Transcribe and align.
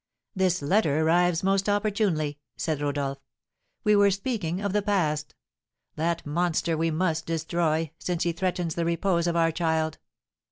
"This 0.35 0.63
letter 0.63 1.01
arrives 1.05 1.43
most 1.43 1.69
opportunely," 1.69 2.39
said 2.57 2.81
Rodolph. 2.81 3.19
"We 3.83 3.95
were 3.95 4.09
speaking 4.09 4.59
of 4.59 4.73
the 4.73 4.81
Past; 4.81 5.35
that 5.95 6.25
monster 6.25 6.75
we 6.75 6.89
must 6.89 7.27
destroy, 7.27 7.91
since 7.99 8.23
he 8.23 8.31
threatens 8.31 8.73
the 8.73 8.83
repose 8.83 9.27
of 9.27 9.35
our 9.35 9.51
child." 9.51 9.99